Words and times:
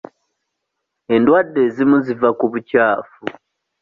Endwadde 1.15 1.59
ezimu 1.67 1.97
ziva 2.05 2.29
ku 2.39 2.45
bukyafu. 2.51 3.21